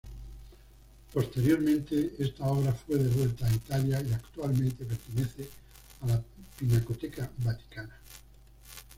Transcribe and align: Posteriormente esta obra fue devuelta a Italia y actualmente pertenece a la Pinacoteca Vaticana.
Posteriormente 1.13 2.15
esta 2.17 2.45
obra 2.47 2.73
fue 2.73 2.97
devuelta 2.97 3.45
a 3.45 3.53
Italia 3.53 4.01
y 4.01 4.11
actualmente 4.11 4.83
pertenece 4.83 5.47
a 6.01 6.07
la 6.07 6.23
Pinacoteca 6.57 7.29
Vaticana. 7.37 7.95